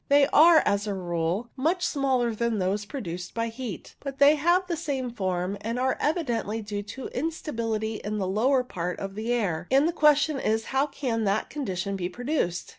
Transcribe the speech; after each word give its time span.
They 0.09 0.25
are, 0.29 0.63
as 0.65 0.87
a 0.87 0.95
rule, 0.95 1.51
much 1.55 1.85
smaller 1.85 2.33
than 2.33 2.57
those 2.57 2.85
pro 2.85 3.01
duced 3.01 3.35
by 3.35 3.49
heat, 3.49 3.93
but 3.99 4.17
they 4.17 4.33
have 4.33 4.65
the 4.65 4.75
same 4.75 5.11
form, 5.11 5.59
and 5.61 5.77
are 5.77 5.95
evidently 5.99 6.63
due 6.63 6.81
to 6.97 7.05
instability 7.09 7.97
in 8.03 8.17
the 8.17 8.25
lower 8.27 8.63
part 8.63 8.99
of 8.99 9.13
the 9.13 9.31
air, 9.31 9.67
and 9.69 9.87
the 9.87 9.93
question 9.93 10.39
is 10.39 10.65
how 10.73 10.87
can 10.87 11.23
that 11.25 11.51
con 11.51 11.67
dition 11.67 11.95
be 11.97 12.09
produced. 12.09 12.69